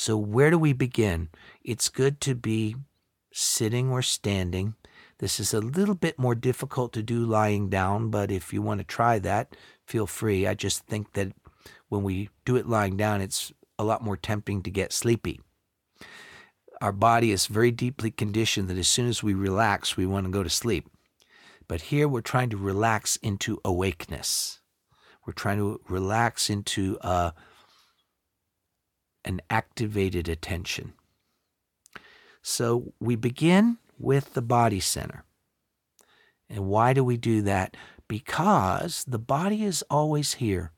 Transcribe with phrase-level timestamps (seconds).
[0.00, 1.28] So, where do we begin?
[1.64, 2.76] It's good to be
[3.32, 4.76] sitting or standing.
[5.18, 8.78] This is a little bit more difficult to do lying down, but if you want
[8.78, 9.56] to try that,
[9.88, 10.46] feel free.
[10.46, 11.32] I just think that
[11.88, 15.40] when we do it lying down, it's a lot more tempting to get sleepy.
[16.80, 20.30] Our body is very deeply conditioned that as soon as we relax, we want to
[20.32, 20.88] go to sleep.
[21.66, 24.60] But here we're trying to relax into awakeness.
[25.26, 27.32] We're trying to relax into uh,
[29.28, 30.94] an activated attention.
[32.42, 35.24] So we begin with the body center.
[36.48, 37.76] And why do we do that?
[38.08, 40.72] Because the body is always here,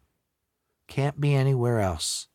[0.88, 2.26] can't be anywhere else.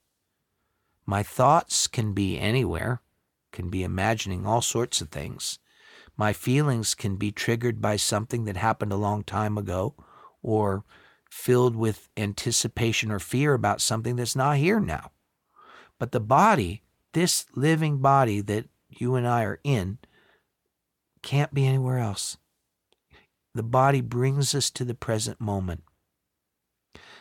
[1.06, 3.02] My thoughts can be anywhere,
[3.52, 5.60] can be imagining all sorts of things.
[6.16, 9.96] My feelings can be triggered by something that happened a long time ago
[10.42, 10.86] or
[11.30, 15.12] filled with anticipation or fear about something that's not here now.
[16.00, 19.98] But the body, this living body that you and I are in,
[21.22, 22.38] can't be anywhere else.
[23.54, 25.84] The body brings us to the present moment.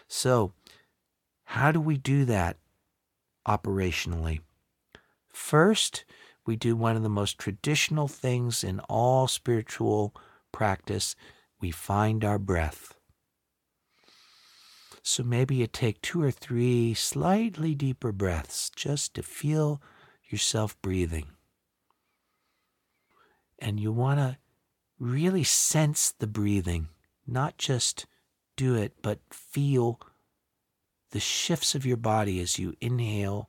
[0.08, 0.52] So,
[1.44, 2.56] how do we do that
[3.46, 4.40] operationally?
[5.28, 6.04] First,
[6.46, 10.14] we do one of the most traditional things in all spiritual
[10.52, 11.16] practice
[11.60, 12.94] we find our breath.
[15.04, 19.80] So maybe you take two or three slightly deeper breaths just to feel
[20.28, 21.26] yourself breathing
[23.64, 24.36] and you want to
[24.98, 26.88] really sense the breathing,
[27.26, 28.06] not just
[28.56, 29.98] do it, but feel
[31.10, 33.48] the shifts of your body as you inhale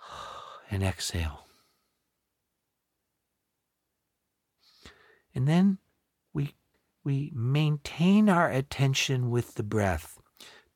[0.70, 1.46] and exhale.
[5.34, 5.78] And then
[6.32, 6.54] we,
[7.08, 10.18] we maintain our attention with the breath.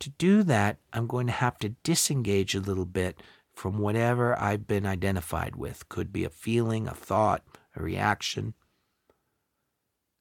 [0.00, 3.20] To do that, I'm going to have to disengage a little bit
[3.52, 5.91] from whatever I've been identified with.
[5.91, 7.44] Could be a feeling, a thought,
[7.77, 8.55] a reaction.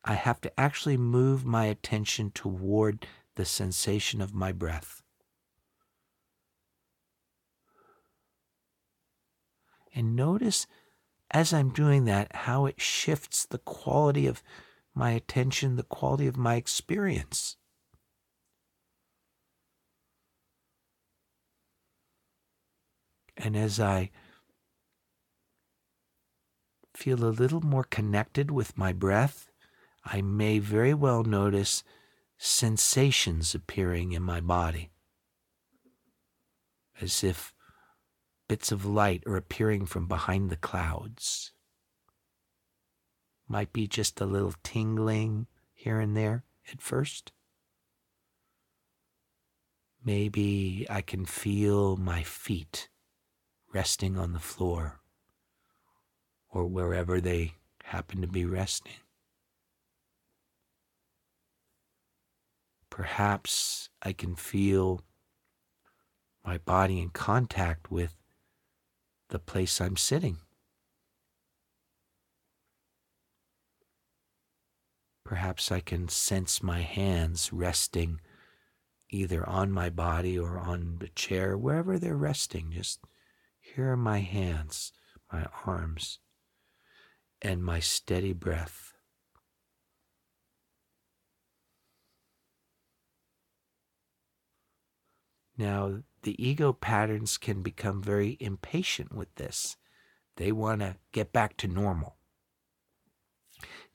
[0.04, 5.02] I have to actually move my attention toward the sensation of my breath.
[9.96, 10.68] And notice
[11.32, 14.44] as I'm doing that how it shifts the quality of
[14.94, 17.58] my attention, the quality of my experience.
[23.38, 24.12] And as I
[26.96, 29.50] feel a little more connected with my breath,
[30.04, 31.84] I may very well notice
[32.38, 34.92] sensations appearing in my body,
[37.00, 37.54] as if
[38.48, 41.54] bits of light are appearing from behind the clouds.
[43.52, 47.34] Might be just a little tingling here and there at first.
[50.06, 52.88] Maybe I can feel my feet
[53.74, 55.02] resting on the floor
[56.50, 59.02] or wherever they happen to be resting.
[62.90, 65.02] Perhaps I can feel
[66.46, 68.16] my body in contact with
[69.28, 70.38] the place I'm sitting.
[75.32, 78.20] Perhaps I can sense my hands resting
[79.10, 83.00] either on my body or on the chair, wherever they're resting, just
[83.62, 84.92] here are my hands,
[85.32, 86.20] my arms,
[87.42, 88.92] and my steady breath.
[95.58, 99.78] Now, the ego patterns can become very impatient with this.
[100.36, 102.18] They want to get back to normal.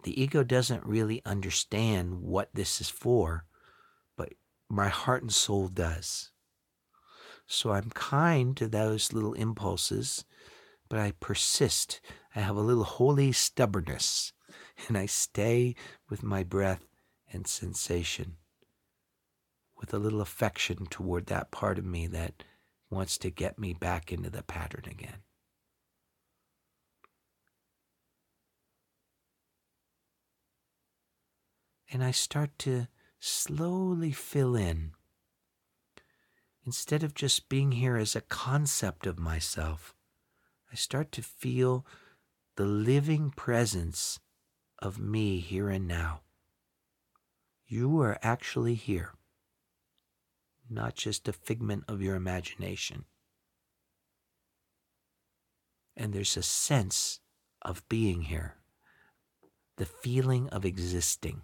[0.07, 3.45] The ego doesn't really understand what this is for,
[4.17, 4.35] but
[4.69, 6.31] my heart and soul does.
[7.49, 10.25] So I'm kind to those little impulses,
[10.89, 12.01] but I persist.
[12.37, 14.33] I have a little holy stubbornness,
[14.87, 15.75] and I stay
[16.09, 16.87] with my breath
[17.33, 18.37] and sensation
[19.77, 22.45] with a little affection toward that part of me that
[22.91, 25.26] wants to get me back into the pattern again.
[31.93, 32.89] And I start to
[33.21, 34.93] slowly fill in
[36.67, 39.95] instead of just being here as a concept of myself,
[40.71, 41.87] I start to feel
[42.57, 44.19] the living presence
[44.81, 46.23] of me here and now.
[47.67, 49.13] You are actually here,
[50.69, 53.05] not just a figment of your imagination.
[55.97, 57.21] And there's a sense
[57.63, 58.57] of being here,
[59.77, 61.43] the feeling of existing.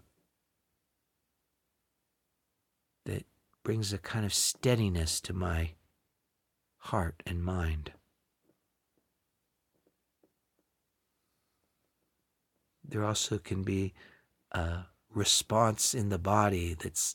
[3.05, 3.25] That
[3.65, 5.73] brings a kind of steadiness to my
[6.79, 7.93] heart and mind.
[12.85, 13.95] There also can be
[14.51, 17.15] a response in the body that's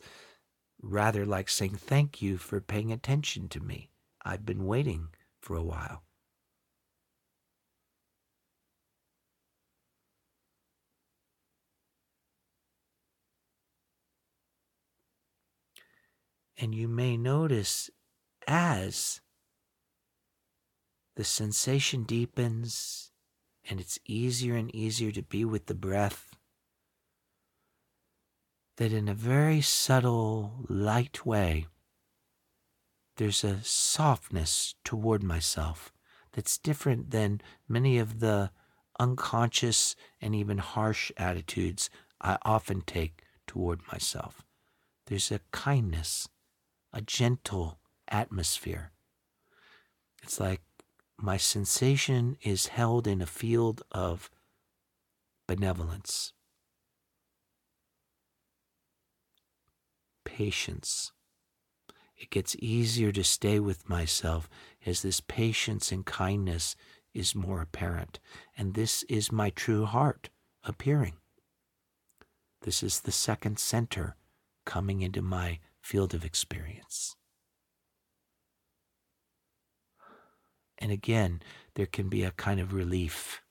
[0.82, 3.92] rather like saying, Thank you for paying attention to me.
[4.24, 5.10] I've been waiting
[5.42, 6.07] for a while.
[16.58, 17.90] And you may notice
[18.48, 19.22] as
[21.16, 23.12] the sensation deepens
[23.70, 26.36] and it's easier and easier to be with the breath,
[28.78, 31.68] that in a very subtle, light way,
[33.18, 35.92] there's a softness toward myself
[36.34, 38.52] that's different than many of the
[39.00, 41.90] unconscious and even harsh attitudes
[42.22, 44.46] I often take toward myself.
[45.08, 46.28] There's a kindness,
[46.94, 48.92] a gentle atmosphere.
[50.24, 50.62] It's like
[51.18, 54.30] my sensation is held in a field of
[55.48, 56.34] benevolence,
[60.26, 61.12] patience.
[62.16, 64.50] It gets easier to stay with myself
[64.86, 66.76] as this patience and kindness
[67.14, 68.20] is more apparent.
[68.58, 70.30] And this is my true heart
[70.64, 71.14] appearing.
[72.62, 74.16] This is the second center
[74.66, 77.16] coming into my field of experience.
[80.78, 81.42] And again,
[81.76, 83.42] there can be a kind of relief.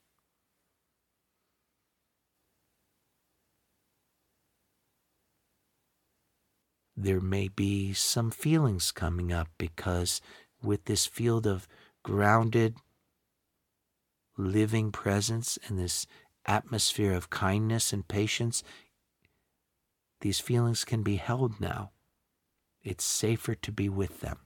[6.95, 10.21] There may be some feelings coming up because
[10.63, 11.67] with this field of
[12.05, 12.77] grounded,
[14.37, 16.07] living presence and this
[16.45, 18.63] atmosphere of kindness and patience,
[20.21, 21.93] these feelings can be held now.
[22.87, 24.39] It's safer to be with them.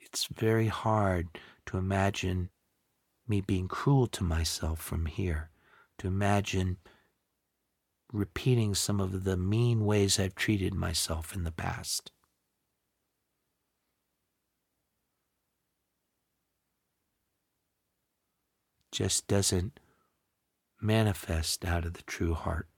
[0.00, 1.28] It's very hard
[1.66, 2.50] to imagine
[3.28, 5.50] me being cruel to myself from here,
[5.98, 6.78] to imagine
[8.12, 12.10] repeating some of the mean ways I've treated myself in the past.
[18.92, 19.78] Just doesn't
[20.80, 22.68] manifest out of the true heart.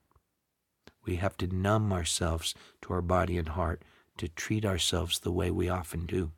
[1.05, 3.83] We have to numb ourselves to our body and heart
[4.17, 6.31] to treat ourselves the way we often do.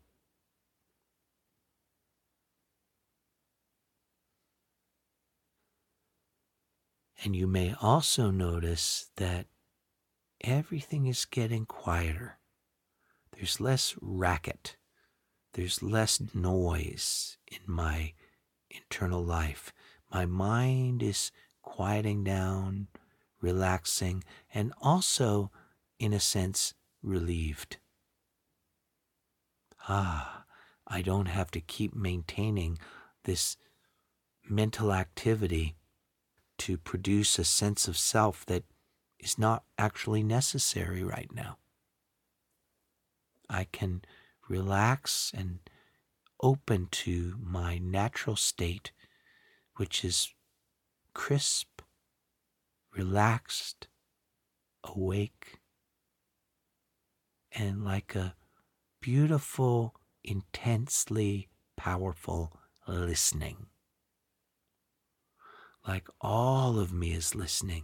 [7.23, 9.45] And you may also notice that
[10.41, 12.39] everything is getting quieter.
[13.31, 14.77] There's less racket.
[15.53, 18.13] There's less noise in my
[18.75, 19.73] internal life.
[20.12, 21.31] My mind is
[21.62, 22.88] quieting down,
[23.41, 24.23] relaxing,
[24.53, 25.51] and also,
[26.00, 27.77] in a sense, relieved.
[29.88, 30.44] Ah,
[30.88, 32.77] I don't have to keep maintaining
[33.23, 33.57] this
[34.50, 35.75] mental activity
[36.59, 38.63] to produce a sense of self that
[39.19, 41.57] is not actually necessary right now.
[43.50, 44.03] I can
[44.47, 45.59] relax and
[46.41, 48.91] open to my natural state,
[49.75, 50.33] which is
[51.13, 51.81] crisp,
[52.95, 53.87] relaxed,
[54.83, 55.59] awake,
[57.51, 58.35] and like a
[59.01, 63.68] beautiful, intensely powerful listening
[65.87, 67.83] like all of me is listening.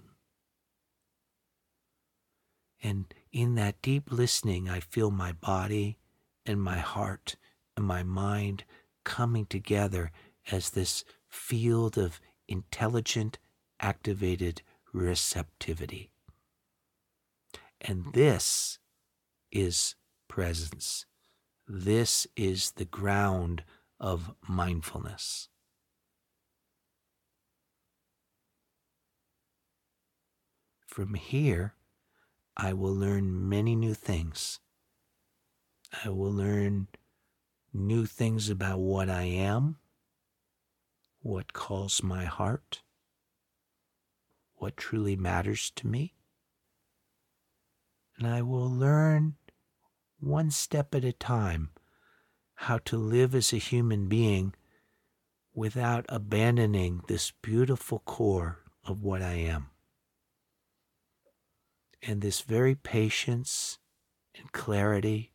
[2.82, 5.98] And in that deep listening, I feel my body
[6.46, 7.36] and my heart
[7.78, 8.64] and my mind
[9.06, 10.12] coming together
[10.52, 13.38] as this field of intelligent,
[13.80, 16.10] activated receptivity.
[17.80, 18.80] And this
[19.52, 19.96] is
[20.28, 21.06] presence.
[21.68, 23.64] This is the ground
[24.00, 25.50] of mindfulness.
[30.88, 31.76] From here,
[32.56, 34.60] I will learn many new things.
[36.04, 36.88] I will learn
[37.78, 39.78] new things about what I am,
[41.22, 42.82] what calls my heart,
[44.56, 46.16] what truly matters to me.
[48.18, 49.36] And I will learn
[50.20, 51.70] one step at a time
[52.56, 54.56] how to live as a human being
[55.54, 59.68] without abandoning this beautiful core of what I am.
[62.02, 63.78] And this very patience
[64.36, 65.34] and clarity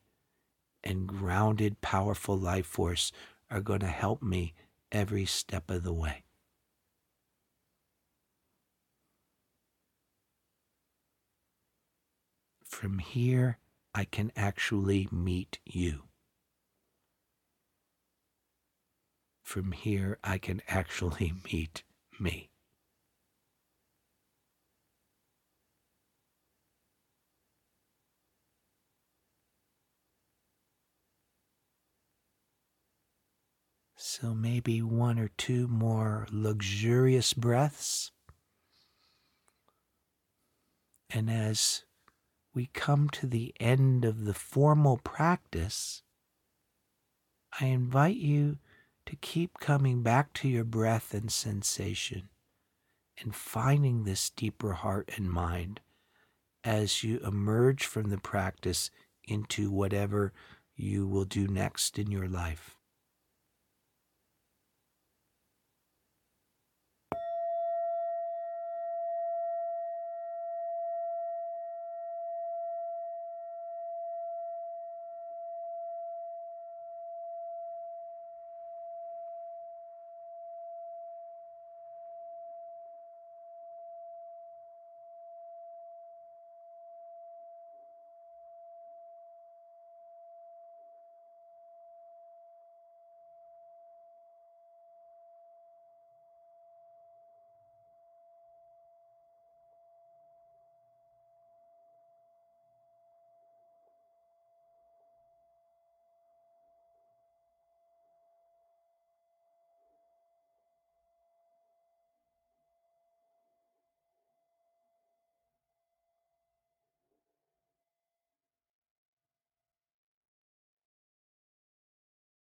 [0.85, 3.13] and grounded, powerful life force
[3.51, 4.55] are going to help me
[4.91, 6.25] every step of the way.
[12.65, 13.59] From here,
[13.95, 16.05] I can actually meet you.
[19.43, 21.83] From here, I can actually meet
[22.19, 22.52] me.
[34.15, 38.11] So maybe one or two more luxurious breaths.
[41.09, 41.85] And as
[42.55, 46.03] we come to the end of the formal practice,
[47.59, 48.59] I invite you
[49.07, 52.29] to keep coming back to your breath and sensation
[53.19, 55.81] and finding this deeper heart and mind
[56.63, 58.91] as you emerge from the practice
[59.25, 60.35] into whatever
[60.77, 62.77] you will do next in your life.